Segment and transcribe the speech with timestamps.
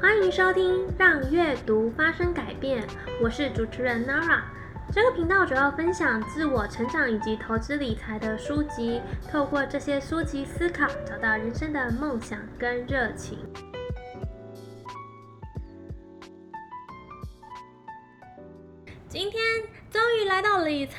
[0.00, 2.82] 欢迎收听《让阅读发生改变》，
[3.22, 4.40] 我是主持人 Nara。
[4.90, 13.40] 这个频道主要分享自我成长以及投资理财的书籍，透过这些书籍思考，找到人生的梦想跟热情。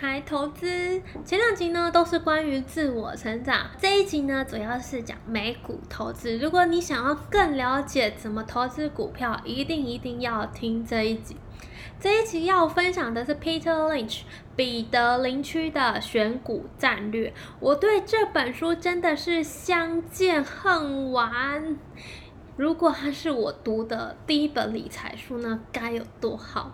[0.02, 6.40] 财投资，前两集呢都是关于自我成长，这一集呢主要是讲美股投资。
[6.40, 11.38] 如果你想要更了解怎么投资股票，一定一定要听这一集。
[12.00, 14.22] 这一集要分享的是 Peter Lynch
[14.56, 17.32] 彼得林区的选股战略。
[17.60, 21.78] 我对这本书真的是相见恨晚。
[22.58, 26.72] 如果它是我读的第一本理财书呢，该有多好！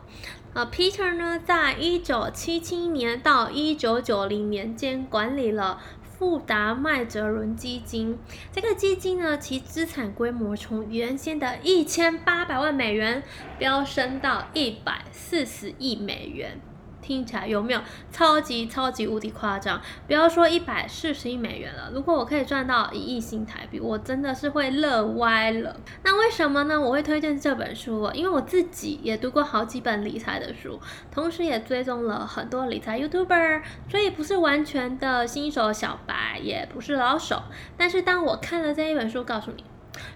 [0.58, 8.18] 啊，Peter 呢，在一九七七年到一九九零年间管理了富达麦哲伦基金。
[8.52, 13.22] 这个基金呢，其资产规模从原先的一千八百万美元
[13.60, 16.60] 飙升到一百四十亿美元。
[17.02, 17.82] 听起来有没有
[18.12, 19.82] 超级超级无敌夸张？
[20.08, 25.76] 不要说一百四十亿美元了，如果我可以赚到一亿新台币，我真的是会乐歪了。
[26.04, 26.80] 那为什么呢？
[26.80, 30.80] 我会推荐这本书，因为我自己也读过好几本理财的书，
[31.12, 37.44] 同时也追踪了很多理财 YouTuber，所以不是完全的新手小白，也不是老手。
[37.78, 39.64] 但是当我看了这一本书，告诉你。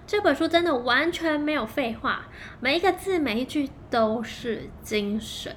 [0.05, 2.23] 这本书真的完全没有废话，
[2.59, 5.51] 每一个字每一句都是精髓，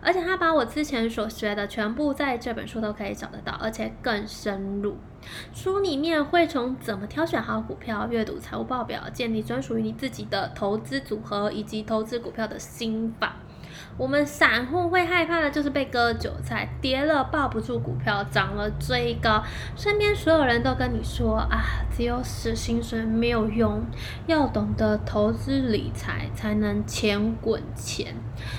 [0.00, 4.96] 而且他把我之前所学的全部在这本书都可以找得到，而且更深入。
[5.52, 13.36] 书里面会从怎么挑选好股票、阅读财务报表、建立专属于你自己的投资组合以及投资股票的心法。
[13.96, 19.42] 我们散户会害怕的就是被割韭菜，跌了抱不住股票，涨了追高。
[19.76, 21.60] 身边所有人都跟你说啊，
[21.94, 23.82] 只有死薪水没有用，
[24.26, 28.14] 要懂得投资理财才能钱滚钱。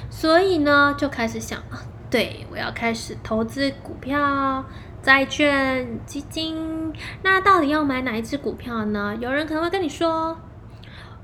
[0.10, 4.64] 所以呢，就开始想啊，对我要开始投资股票、
[5.02, 6.94] 债券、基金。
[7.24, 9.16] 那到底要买哪一只股票呢？
[9.20, 10.38] 有人可能会跟你说，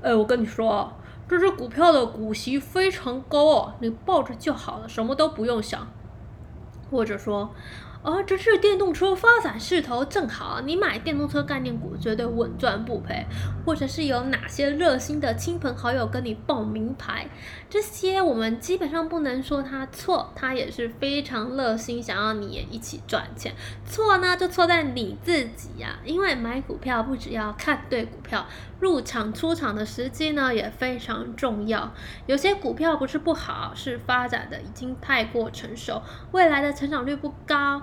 [0.02, 0.92] 哎，我跟你说。
[1.28, 5.86] 这只股票的股息非常高哦，你抱着就好了，什么都不用想。
[6.90, 7.50] 或者说，
[8.02, 13.26] 而，这是电动车发展势头正好，你买电动车概念股绝对稳赚不赔。
[13.66, 17.28] 或者是有哪些热心的亲朋好友跟你报名牌，
[17.68, 23.52] 这些我们基本上不能说他错，他也是非常热心，想要你也一起赚钱。
[23.84, 28.46] 错呢，就错在你自己呀，因为买股票不只要看对股票。
[28.80, 31.92] 入场出场的时机呢也非常重要。
[32.26, 37.82] 有些股票不是不好，是发展的已经太过成熟，未来的成长率不高。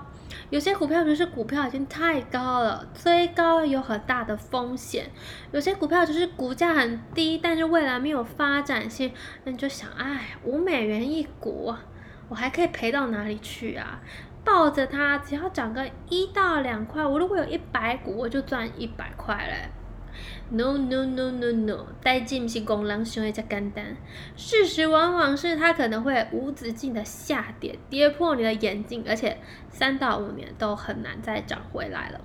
[0.50, 5.10] 有些股票就是股票已经太高了，追高有很大的风险。
[5.50, 9.12] 有些股票就是股价很低，但是未来没有发展性，
[9.44, 11.74] 那你就想，哎，五美元一股，
[12.28, 14.00] 我还可以赔到哪里去啊？
[14.44, 19.68] 抱着它，只要涨个一到两块，我如果有一百股，我就赚一百块嘞。
[20.50, 23.96] No no no no no，代进不是功能想的这简单。
[24.36, 29.36] 事实往往是它可能会无止境的下跌，跌破你的眼镜，而且
[29.70, 32.20] 三到五年都很难再涨回来了。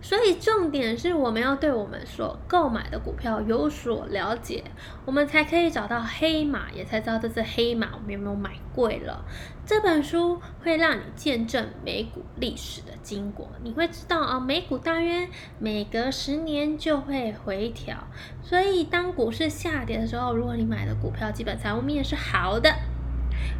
[0.00, 4.64] 所以重点是我们要对我们所购买的股票有所了解，
[5.04, 9.24] 我们才可以找到黑马，也才知道这只黑马我们有没有买贵了。
[9.66, 17.96] 这本书会让你见证美股历史的经过，你会知道啊，美股大约每隔十年就会回调，
[18.42, 22.74] 所以当股市下跌的时候，如果你买的股票基本财务面是好的。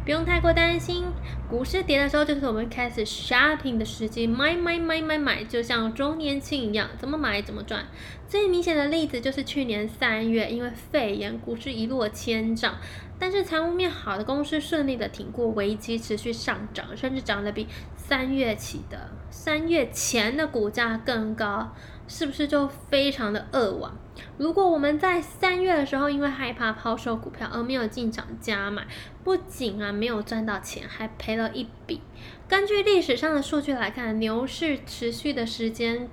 [0.05, 1.05] 不用太过担心，
[1.49, 7.85] 股市跌的时候就是我们开始 shopping 的时机，买买买买买，就像周年庆一样，怎么买怎么赚。
[8.27, 12.75] 最明显的例子就是去年三月，因为肺炎，股市一落千丈，
[13.17, 21.73] 但是财务面好的公司顺利的挺过危机，持续上涨，甚至涨得比三月起的三月前的股价更高。
[22.09, 23.91] 是不是就非常的扼腕？
[24.37, 28.85] 如果我们在三月的时候因为害怕抛售股票而没有进场加买，
[29.23, 32.01] 不仅啊没有赚到钱，还赔了一笔。
[32.47, 36.09] 根据历史上的数据来看，牛市持续的时间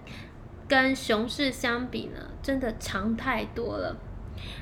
[0.68, 3.96] 跟熊市相比呢，真的长太多了。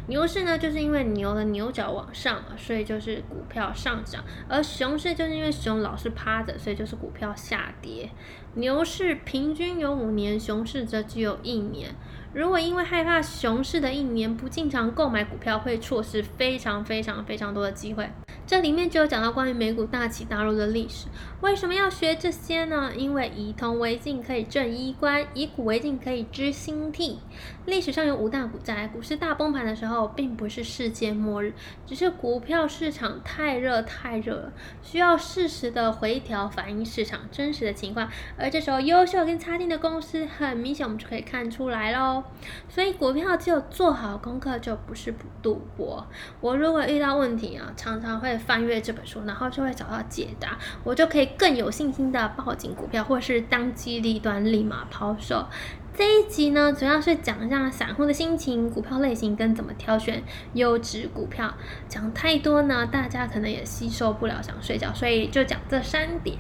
[0.07, 8.11] 牛市呢，就是因为牛的牛角往上嘛，所以就是股票上涨；而熊市就是因为熊老是趴着，所以就是股票下跌。
[8.55, 11.95] 牛市平均有五年，熊市则只有一年。
[12.35, 18.11] 如果因为害怕熊市的一年不进场购买股票，会错失非常非常非常多的机会。
[18.45, 21.07] 这里面就有讲到关于美股大起大落的历史。
[21.43, 22.91] 为什么要学这些呢？
[22.97, 27.21] 因为以铜为镜可以正衣冠，以古为镜可以知兴替。
[27.67, 31.55] 历史上有五大股灾，股市大崩盘的时候，并不是世界末日，
[31.87, 34.53] 只是股票市场太热太热了，
[34.83, 38.11] 需要适时的回调，反映市场真实的情况。
[38.37, 42.24] 而这时候优秀跟差劲的公司，很明显我们就可以看出来喽。
[42.69, 46.07] 所以股票只有做好功课，就不是不赌博。
[46.41, 48.35] 我如果遇到问题啊，常常会。
[48.45, 55.47] 翻阅这本书，然后就会找到解答，我就可以更有信心的抱紧股票，或是当机立断立马抛售。
[55.97, 60.21] 这一集呢，主要是讲一下散户的心情、股票类型跟怎么挑选
[60.55, 61.55] 优质股票。
[61.89, 66.37] 讲太多呢，大家可能也吸收不了，想睡觉，所以就讲这三点。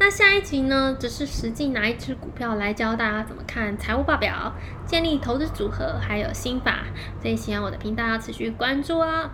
[0.00, 4.52] 那下一集呢，只是实际拿一只股票来教大家怎么看财务报表、
[4.84, 6.80] 建立投资组合，还有心法。
[7.20, 9.30] 所以喜欢我的频道要持续关注哦。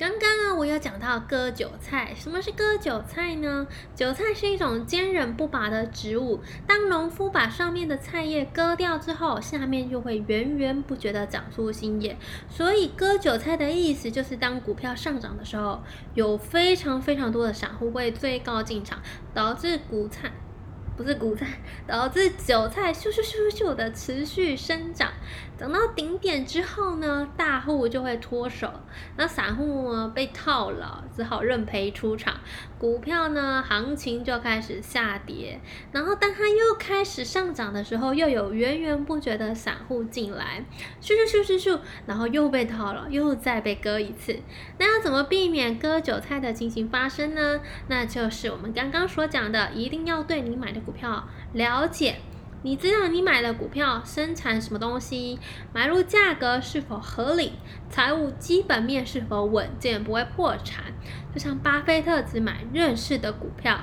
[0.00, 2.14] 刚刚啊，我有讲到割韭菜。
[2.16, 3.66] 什么是割韭菜呢？
[3.94, 6.40] 韭菜是一种坚韧不拔的植物。
[6.66, 12.16] 当农夫把上面的菜叶割掉之后，下面就会源源不绝的长出新叶。
[12.48, 15.82] 所以割韭菜的意思就是，当股票上涨的时候，
[16.14, 19.00] 有非常非常多的散户会追高进场，
[19.34, 20.32] 导致股菜。
[21.00, 21.46] 不是股菜，
[21.86, 25.10] 导致韭菜咻咻咻咻的持续生长，
[25.56, 28.70] 等到顶点之后呢，大户就会脱手，
[29.16, 32.34] 那散户呢被套牢，只好认赔出场，
[32.78, 35.58] 股票呢行情就开始下跌，
[35.90, 40.66] 然后当它又开始上涨的时候，又有源源不绝的散户进来，
[41.00, 44.38] 咻咻咻咻咻，然后又被套了，又再被割一次，
[44.76, 47.62] 那要怎么避免割韭菜的情形发生呢？
[47.88, 50.82] 那就是我们刚刚所讲的，一定要对你买的。
[50.90, 52.16] 股票了解，
[52.62, 55.38] 你知道你买的股票生产什么东西，
[55.72, 57.52] 买入价格是否合理，
[57.88, 60.86] 财务基本面是否稳健，不会破产。
[61.32, 63.78] 就像巴菲特只买认识的股票。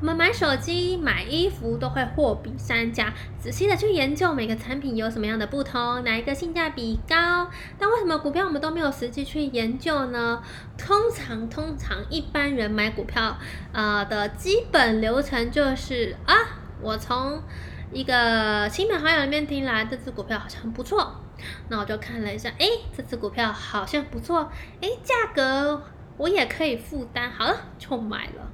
[0.00, 7.48] 我们买手机、买衣服都会货比三家，仔细的去研究每个产品有什么样的不同，哪一个性价比高。
[7.78, 10.42] 但为什么股票我们都没有实际去研究呢？
[10.76, 13.38] 通常，通常一般人买股票，
[13.72, 16.34] 呃的基本流程就是啊，
[16.82, 17.40] 我从
[17.92, 21.14] 一个亲朋好友里面听来，这只股票好像不错，
[21.68, 24.50] 那我就看了一下，哎，这只股票好像不错，
[24.82, 25.80] 哎，价格
[26.16, 28.50] 我也可以负担，好了，就买了。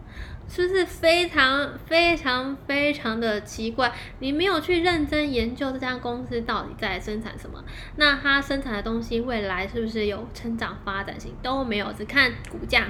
[0.49, 3.93] 是不是非常非常非常的奇怪？
[4.19, 7.63] 你没有去认真研究这家公司到底在生产什么？
[7.95, 11.33] 那它生产的东西未来是不是有成长发展性？
[11.41, 12.89] 都没有，只看股价，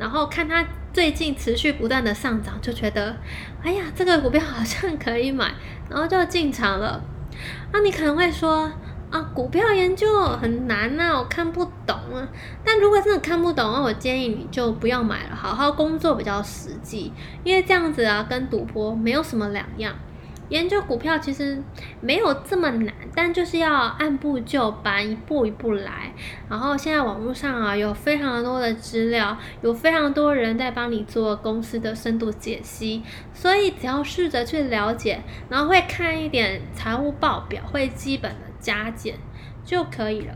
[0.00, 3.16] 然后看它最近持续不断的上涨，就觉得，
[3.62, 5.54] 哎呀，这个股票好像可以买，
[5.88, 7.00] 然后就进场了。
[7.72, 8.72] 那你可能会说。
[9.10, 10.06] 啊，股票研究
[10.40, 12.28] 很难呐，我看不懂啊。
[12.64, 17.12] 但如果真的看不懂，那我建议你就不要买了，好好工作比较实际。
[17.44, 19.94] 因为这样子啊，跟赌博没有什么两样。
[20.48, 21.60] 研究股票其实
[22.00, 26.12] 没有这么难，但就是要按部就班，一步一步来。
[26.48, 33.02] 然后现在网络上啊，有非常多的资料，有非常多人在帮你做公司的深度解析，
[33.32, 38.38] 所以只要试着去了解，然后会看一点财务报表，会基本的。
[38.66, 39.14] 加减
[39.64, 40.34] 就可以了。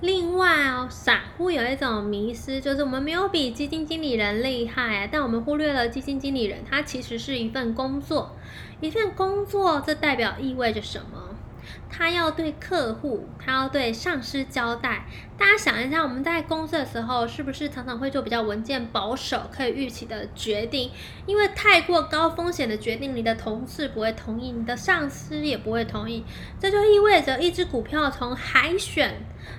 [0.00, 8.34] 另外哦，散户有一种迷失，就是我们没有比基金经理人厉害，但我们忽略了基金经理人，他其实是一份工作，
[8.80, 11.27] 一份工作，这代表意味着什么？
[11.90, 15.06] 他要对客户，他要对上司交代。
[15.36, 20.90] 大家想一下，我们在公司的时候，是不是常常会做比较稳健、保守、可以预期的决定？
[21.26, 26.24] 因为太过高风险的决定，你的同事不会同意，你的上司也不会同意。
[26.58, 29.14] 这就意味着，一只股票从海选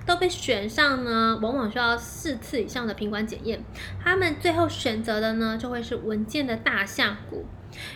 [0.05, 3.63] 都被选上呢，往往需要四次以上的品管检验。
[4.03, 7.45] 他们最后选择的呢，就会是稳健的大象股。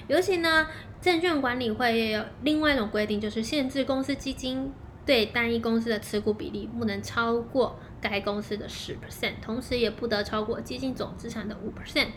[0.07, 0.67] 尤其呢。
[1.03, 4.71] 证券管理会也有另外一种规定，就是限制公司基金
[5.05, 12.07] 对单一公司的持股比例不能超过该公司的十 percent，同时也不得超过基金总资产的五 percent。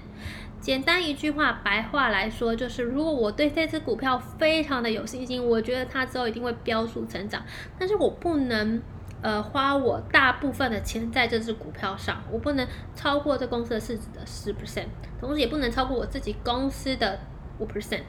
[0.60, 7.44] 简单一句话，白话来说，就是如果我对这只股票非常的有信心，我觉得它之后一定会飙速成长，
[7.76, 8.80] 但是我不能
[9.20, 14.86] 呃花我大部分的钱在这只股票上，我不能超过这公司的市值的十 percent，
[15.20, 17.18] 同时也不能超过我自己公司的
[17.58, 18.02] 五 percent。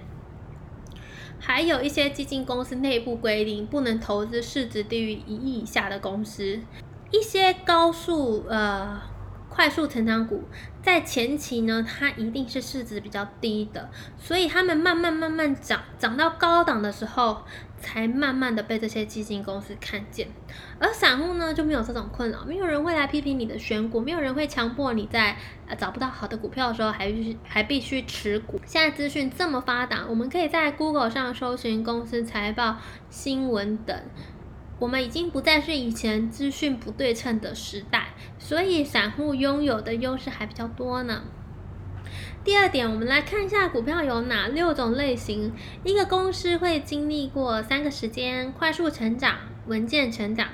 [1.40, 6.60] 还有一些基金公司内部规定，不能投资市值低于一亿以下的公司。
[7.12, 9.17] 一些高速呃。
[9.58, 10.44] 快速成长股
[10.84, 17.42] 在前期呢，它一定是市值比较低的，所以他们慢慢慢慢涨，涨到高档的时候，
[17.80, 20.28] 才慢慢的被这些基金公司看见。
[20.78, 25.36] 而散户呢就没有这种困扰，没有人会来批评你的选股，没有人会强迫你在
[25.68, 28.62] 呃找不到好的股票的时候还必须还必须持股。
[28.64, 32.78] 现在资讯这么发达，我们可以在 Google 上搜寻公司财报、
[33.10, 34.00] 新闻等。
[34.80, 41.24] 我们已经不再是以前资讯不对称的时代，所以散户拥有的优势还比较多呢。
[42.44, 45.52] 第二点，我们来看一下股票有哪六种类型。
[45.84, 50.50] 一个公司会经历过三个时间：快速成长、稳健成长。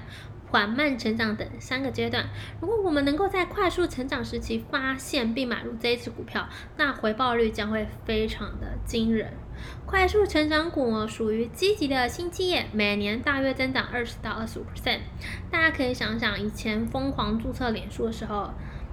[0.49, 2.29] 缓慢成长等三个阶段，
[2.61, 9.33] 如果我们能够在快速成长时期发现并买入这一只股票，那回报率将会非常的惊人。
[9.85, 14.99] 快速成长股属于积极的新企业，每年大约增长二十到二十五 percent。
[15.51, 18.49] 大家可以想想，以前疯狂注册脸书的时候，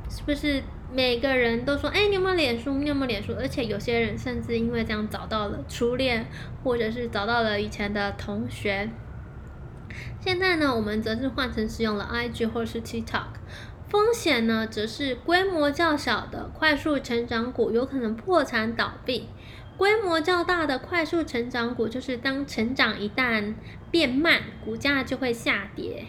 [0.08, 0.62] 是不是
[0.92, 2.74] 每个人都说：“哎，你有没有脸书？
[2.74, 6.26] 你有没有脸书？”而且有些人甚至因为这样找到了初恋，
[6.62, 8.90] 或者是找到了以前的同学。
[10.20, 13.40] 现在呢，我们则是换成使用了 IG 或是 TikTok。
[13.88, 19.22] 风险呢，则是规模较小的快速成长股有可能破产倒闭；
[19.80, 23.54] 规模较大的快速成长股，就是当成长一旦
[23.90, 26.04] 变慢，股价就会下跌。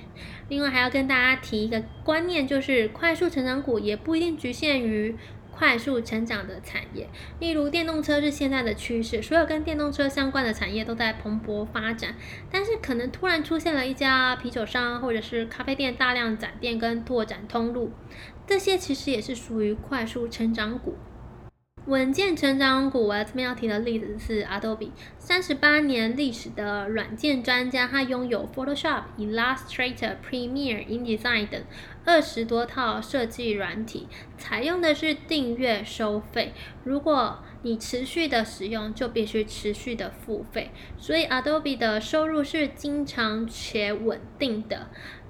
[0.49, 5.15] 另外，还要跟大家提一个观念，就是快速成长股也不一定局限于。
[5.49, 7.07] 快速成长的产业，
[7.39, 12.15] 例如电动车是现在的趋势，所有跟电动车相关的产业都在蓬勃发展。
[12.49, 17.91] 但是可能突然出现了一家啤酒商或者是咖啡店大量展店跟拓展通路，
[18.47, 20.95] 这些其实也是属于快速成长股。
[21.87, 31.59] 稳健成长股，我这边要提的例子是 Adobe，三十八年历史的软件专家，他拥有 Photoshop、Illustrator、Premiere、InDesign 等
[32.05, 34.07] 二十多套设计软体，
[34.37, 36.53] 采用的是订阅收费。
[36.83, 40.69] 如果你持续的使用，就必须持续的付费。
[40.99, 44.87] 所以 Adobe 的收入是经常且稳定的。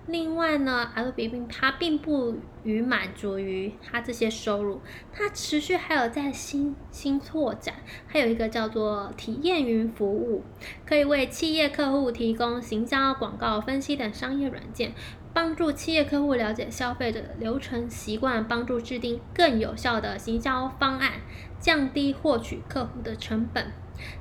[0.08, 4.81] 另外呢，Adobe 并它并不于满足于它这些收入，
[5.13, 7.75] 它持续还有在新新拓展，
[8.08, 10.43] 还有一个叫做体验云服务，
[10.86, 14.91] 可以为企业客户提供行销、广告分析等商业软件，
[15.34, 21.22] 帮助企业客户了解消费者的流程习惯，帮助制定更有效的行销方案，
[21.60, 23.72] 降低获取客户的成本。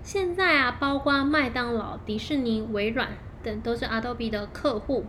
[0.02, 5.06] 现在啊，包括麦当劳、迪士尼、微软等都是 Adobe 的客户。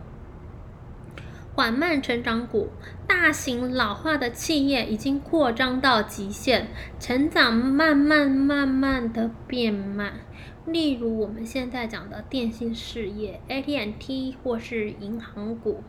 [1.54, 2.70] 缓慢成长股，
[3.06, 6.68] 大型老化的企业已经扩张到极限，
[6.98, 10.20] 成长慢慢慢慢的变慢。
[10.64, 15.82] 例如我们现在讲的电信事业、AT&T 或是银行股。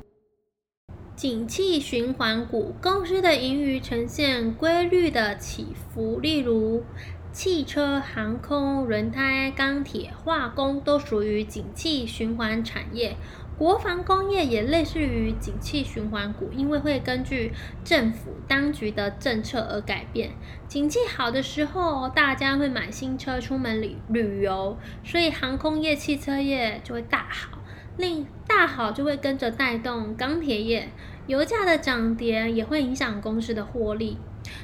[1.15, 6.19] 景气循环股，公司的盈余呈现规律的起伏。
[6.19, 6.83] 例如
[7.31, 13.15] 汽车、航空、轮胎、钢铁、化工都属于景气循环产业。
[13.57, 20.31] 国防工业也类似于景气循环股，因为会根据政府当局的政策而改变。
[20.67, 27.59] 景气好的时候，大家会买新车出门旅旅游，所以航空业、汽车业就会大好。
[27.97, 30.89] 另大好就会跟着带动钢铁业，
[31.27, 34.17] 油价的涨跌也会影响公司的获利，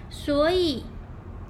[0.09, 0.83] 所以。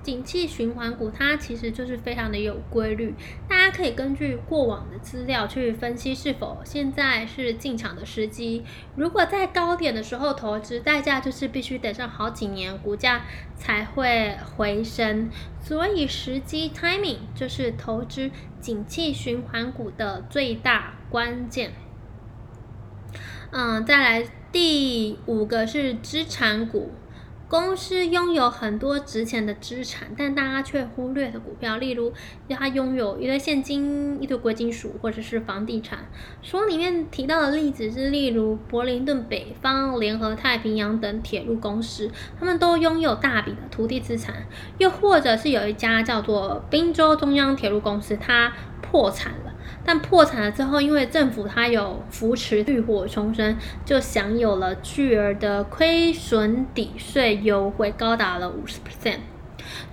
[0.09, 3.13] 景气循环股，它其实就是非常的有规律，
[3.47, 8.65] 大家可以根据过往的资料去分析是否现在是进场的时机。
[8.95, 13.21] 如果在高点的时候投资，代价就是必须等上好几年，股价
[13.55, 15.29] 才会回升。
[15.61, 21.71] 所以时机 timing 就是投资景气循环股的最大关键。
[23.51, 26.93] 嗯，再来第五个是资产股。
[27.49, 32.13] 公司拥有很多值钱的资产，但大家却忽略的股票，例如
[32.47, 36.07] 它拥有一堆现金、一堆贵金属，或者是房地产。
[36.43, 44.45] 书里面提到的例子是，例如柏林顿北方、联合太平洋等铁路公司，他们都拥有大笔的土地资产。
[44.77, 49.55] 又或者是有一家叫做滨州中央铁路公司，它破产了。
[49.85, 59.19] 但破产了之后，因为政府它有扶持浴火重生，就享有了巨额的亏损抵税优惠，高达了五十 percent。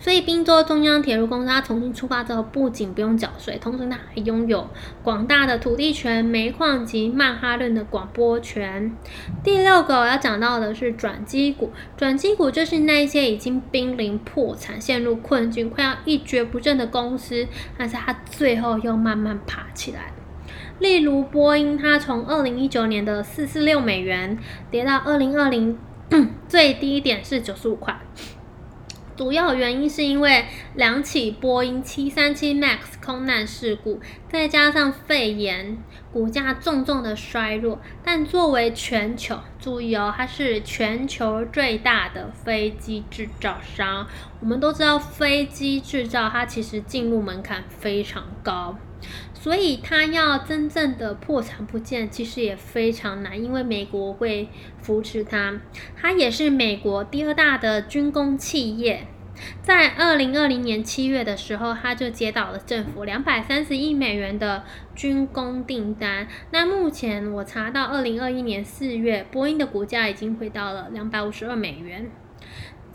[0.01, 4.69] 所以，滨州中央铁路公司它重新出发之后，不仅不用缴税，同时它还拥有
[5.03, 8.95] 广大的土地权、煤矿及曼哈顿的广播权。
[9.43, 20.13] 第六个我要讲到的是转机股，转机股就是那些已经濒临破产、陷入困境、快要一蹶不振的公司，但是它最后又慢慢爬起来。
[20.79, 24.39] 例如波音，它从二零一九年的四四六美元
[24.71, 25.79] 跌到二零二零。
[26.47, 27.99] 最低点是九十五块。
[29.17, 30.45] 主要原因是因为
[30.75, 35.79] 两起波音七三七 MAX 空难事故，再加上肺炎，
[36.13, 37.81] 股价重重的衰弱。
[38.05, 44.07] 但作为全球，注意哦，它是全球最大的飞机制造商。
[44.41, 48.77] 我们都知道，飞机制造它其实进入门槛非常高，
[49.35, 53.43] 所以他要真正的破产不见，其实也非常难。
[53.43, 54.49] 因为美国会
[54.81, 55.61] 扶持他。
[55.97, 59.07] 他也是美国第二大的军工企业。
[59.63, 66.27] 在二零二零年七月的时候，他就接到了政府两百三十亿美元的军工订单。
[66.51, 72.11] 那目前我查到，二零二一年四月，波音的股价已经回到了两百五十二美元。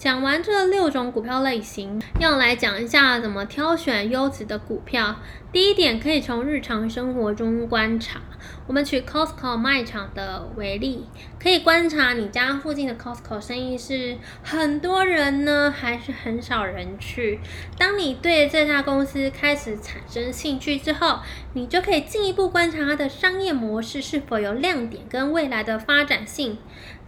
[0.01, 5.17] 讲完这六种股票类型，要来讲一下怎么挑选优质的股票。
[5.51, 8.20] 第一点，可以从日常生活中观察。
[8.65, 11.05] 我们取 Costco 卖场的为例，
[11.39, 17.39] 可以观察你家附近的 Costco 生意是很多人呢，还是很少人去。
[17.77, 21.20] 当你对这家公司开始产生兴趣之后，
[21.53, 26.58] 你就可以进一步观察它的商业模式是否有亮点跟未来的发展性。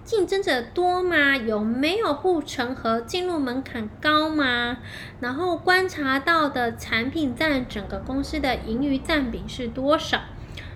[0.04, 1.38] 竞争者多吗？
[1.38, 3.00] 有没有护城河？
[3.00, 4.78] 进入门槛高吗？
[5.22, 10.20] 然后观察到的产品占整个公司的盈余占比是多少？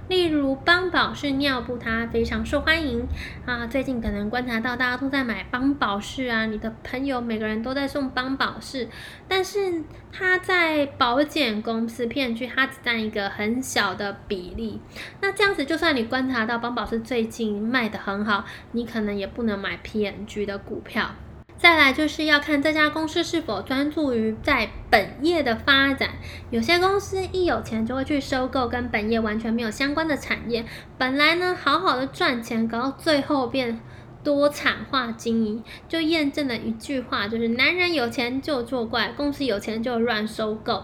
[0.08, 3.06] 例如邦宝适尿布，它非常受欢迎
[3.46, 3.68] 啊。
[3.68, 8.88] 最近可能观察到大家都在买邦宝适啊，你的朋友每个人都在送邦宝适，
[9.28, 14.80] 但是它在保险公司片区，它只占一个很小的比例。
[15.20, 21.12] 那这样子，就算你观察到邦宝适最近卖的很好，你可能也不能买 PNG 的股票。
[21.58, 26.12] 再来就是要看这家公司是否专注于在本业的发展。
[26.52, 30.64] 有些公司一有钱就会去收购跟本业完全没有相关的产业，
[30.98, 33.80] 本来呢好好的赚钱，搞到最后变。
[34.28, 40.84] 多产化经营，就验证了一句话，就是男人有钱就作怪，公司有钱就乱收购。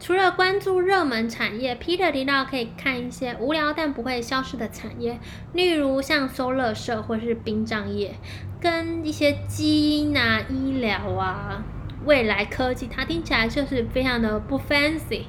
[0.00, 5.20] 除了关注热门产业，Peter 提到可以看一些无聊但不会消失的产业，
[5.52, 8.16] 例如像收乐社或是殡葬业，
[8.60, 11.62] 跟一些基因啊、医疗啊。
[12.06, 15.24] 未来科技，它听起来就是非常的不 fancy，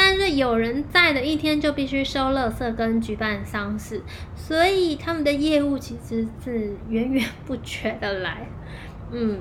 [0.00, 4.00] 但是有人在的一天就必须收垃圾跟举办丧事，
[4.36, 8.48] 所以他们的业务其实是源源不绝的来。
[9.10, 9.40] 嗯，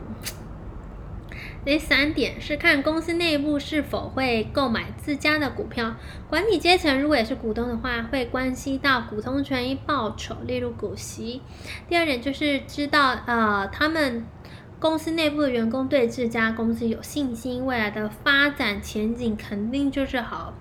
[1.63, 5.95] 第三点是看公司内部是否会购买自家的股票，
[6.27, 11.43] 管理阶层如果也是股东的话，会关系到股东权益报酬，例如股息。
[11.87, 14.25] 第二点就是知道呃他们。
[14.79, 20.53] 公司内部的员工对这家公司有信心，未来的发展前景肯定就是好。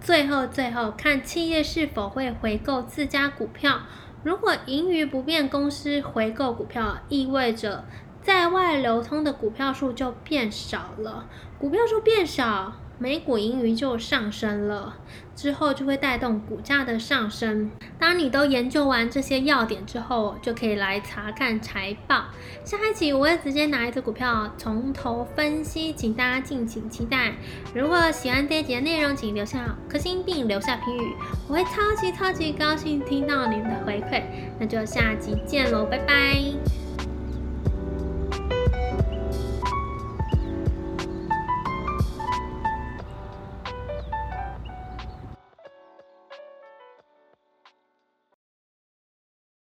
[0.00, 3.80] 最后，最后看企业是否会回购自家股票。
[4.24, 7.84] 如果盈余不变，公司回购股票意味着
[8.22, 11.26] 在外流通的股票数就变少了。
[11.58, 12.72] 股票数变少。
[13.02, 14.94] 美股盈余就上升了，
[15.34, 17.68] 之后就会带动股价的上升。
[17.98, 22.26] 当你都研究完这些要点之后，就可以来查看财报。
[22.64, 27.32] 下一期我会直接拿一只股票从头分析，请大家敬请期待。
[27.74, 31.12] 如果喜欢这一集的内容，请留下颗星并留下评语，
[31.48, 34.22] 我会超级超级高兴听到你们的回馈。
[34.60, 36.81] 那就下集见喽，拜拜。